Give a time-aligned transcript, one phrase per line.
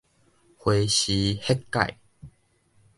[0.57, 1.99] 花施血解